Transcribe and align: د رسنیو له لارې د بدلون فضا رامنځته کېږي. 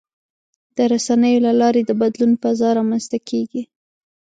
د 0.75 0.77
رسنیو 0.93 1.43
له 1.45 1.51
لارې 1.61 1.81
د 1.85 1.91
بدلون 2.01 2.31
فضا 2.41 2.69
رامنځته 2.77 3.17
کېږي. 3.29 3.61